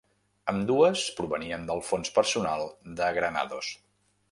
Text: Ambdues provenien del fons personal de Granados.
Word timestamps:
Ambdues 0.53 1.03
provenien 1.19 1.67
del 1.69 1.83
fons 1.91 2.13
personal 2.17 2.67
de 3.03 3.13
Granados. 3.21 3.73